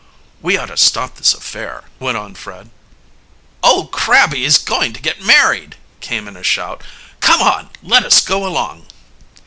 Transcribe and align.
"We 0.41 0.57
ought 0.57 0.69
to 0.69 0.77
stop 0.77 1.17
this 1.17 1.31
affair," 1.35 1.83
went 1.99 2.17
on 2.17 2.33
Fred. 2.33 2.71
"Old 3.61 3.91
Crabby 3.91 4.45
is 4.45 4.57
going 4.57 4.93
to 4.93 4.99
get 4.99 5.21
married!" 5.21 5.75
came 5.99 6.27
in 6.27 6.35
a 6.35 6.41
shout. 6.41 6.81
"Come 7.19 7.39
on, 7.39 7.69
let 7.83 8.03
us 8.03 8.19
go 8.19 8.43
along!" 8.43 8.87